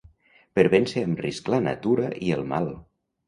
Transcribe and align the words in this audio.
Per 0.59 0.63
vèncer 0.73 1.03
amb 1.09 1.21
risc 1.25 1.51
la 1.55 1.59
Natura 1.67 2.09
i 2.29 2.35
el 2.39 2.41
Mal. 2.55 2.73